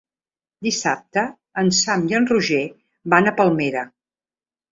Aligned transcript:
Dissabte 0.67 1.25
en 1.63 1.69
Sam 1.81 2.07
i 2.13 2.17
en 2.21 2.27
Roger 2.31 2.63
van 3.15 3.27
a 3.33 3.37
Palmera. 3.43 3.85